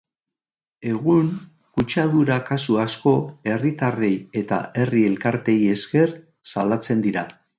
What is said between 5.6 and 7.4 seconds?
esker salatzen dira.